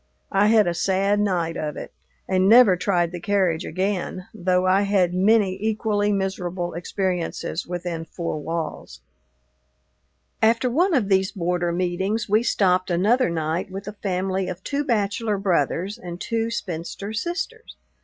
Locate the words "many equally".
5.13-6.11